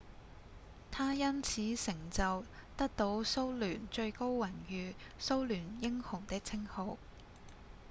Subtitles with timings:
[0.89, 2.43] 他因此成就
[2.75, 6.97] 得到蘇聯最高榮譽「蘇聯英雄」的稱號